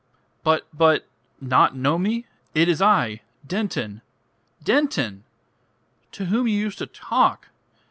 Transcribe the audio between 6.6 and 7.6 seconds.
to talk.